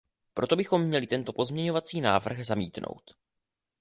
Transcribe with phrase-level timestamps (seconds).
[0.33, 3.15] Proto bychom měli tento pozměňovací návrh zamítnout.